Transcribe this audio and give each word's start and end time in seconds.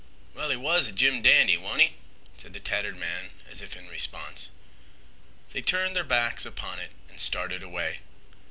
"Well, 0.33 0.49
he 0.49 0.55
was 0.57 0.87
a 0.87 0.91
jim 0.91 1.21
dandy, 1.21 1.57
wa'n't 1.57 1.79
'e?" 1.83 1.93
said 2.35 2.53
the 2.53 2.59
tattered 2.59 2.97
man 2.97 3.29
as 3.47 3.61
if 3.61 3.75
in 3.75 3.87
response. 3.87 4.49
They 5.51 5.61
turned 5.61 5.95
their 5.95 6.03
backs 6.03 6.43
upon 6.43 6.79
it 6.79 6.89
and 7.07 7.19
started 7.21 7.61
away. 7.61 7.99